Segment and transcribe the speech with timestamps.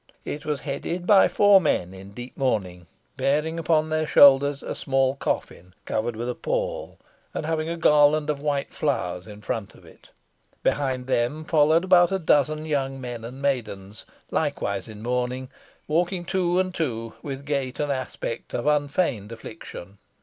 [0.25, 5.13] It was headed by four men in deep mourning, bearing upon their shoulders a small
[5.13, 6.97] coffin, covered with a pall,
[7.35, 10.09] and having a garland of white flowers in front of it.
[10.63, 15.49] Behind them followed about a dozen young men and maidens, likewise in mourning,
[15.87, 19.99] walking two and two, with gait and aspect of unfeigned affliction.